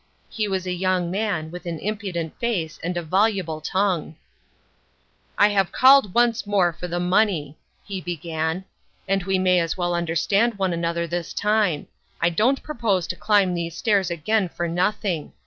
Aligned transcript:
He 0.29 0.47
was 0.47 0.65
a 0.65 0.71
young 0.73 1.11
man, 1.11 1.51
with 1.51 1.67
an 1.67 1.77
impudent 1.77 2.35
face, 2.39 2.79
and 2.83 2.97
a 2.97 3.03
voluble 3.03 3.61
tongue." 3.61 4.15
I 5.37 5.49
have 5.49 5.71
called 5.71 6.15
once 6.15 6.47
more 6.47 6.73
for 6.73 6.87
the 6.87 6.99
money," 6.99 7.55
he 7.85 8.01
began," 8.01 8.65
and 9.07 9.21
we 9.21 9.37
may 9.37 9.59
as 9.59 9.77
well 9.77 9.93
understand 9.93 10.55
one 10.55 10.73
another 10.73 11.05
this 11.05 11.35
time; 11.35 11.85
I 12.19 12.31
don't 12.31 12.63
propose 12.63 13.05
to 13.09 13.15
climb 13.15 13.53
these 13.53 13.77
stairs 13.77 14.09
again 14.09 14.49
for 14.49 14.67
nothing. 14.67 15.33